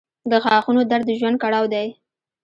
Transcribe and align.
•د 0.31 0.33
غاښونو 0.43 0.81
درد 0.91 1.05
د 1.07 1.11
ژوند 1.19 1.37
کړاو 1.43 1.65
دی. 1.73 1.87